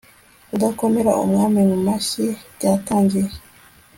[0.49, 3.29] kudakomera umwami mu mashyi byatangiye